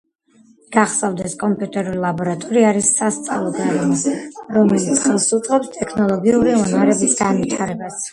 გახსოვდეს! 0.75 1.33
კომპიუტერული 1.41 1.99
ლაბორატორია 2.05 2.69
არის 2.73 2.89
სასწავლო 2.99 3.51
გარემო, 3.57 3.97
რომელიც 4.55 5.03
ხელს 5.03 5.27
უწყობს 5.39 5.69
ტექნოლოგიური 5.77 6.57
უნარების 6.63 7.15
განვითარებას. 7.21 8.01